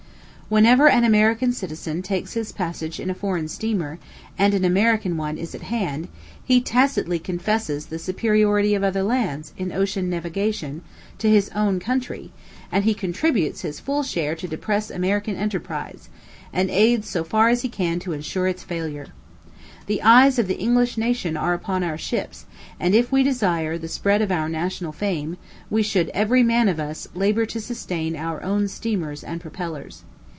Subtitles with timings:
[0.51, 3.97] Whenever an American citizen takes his passage in a foreign steamer,
[4.37, 6.09] and an American one is at hand,
[6.43, 10.81] he tacitly confesses the superiority of other lands, in ocean navigation,
[11.17, 12.31] to his own country,
[12.69, 16.09] and he contributes his full share to depress American enterprise,
[16.51, 19.07] and aids so far as he can to insure its failure.
[19.85, 22.43] The eyes of the English nation are upon our ships;
[22.77, 25.37] and if we desire the spread of our national fame,
[25.69, 30.03] we should, every man of us, labor to sustain our own steamers and propellers.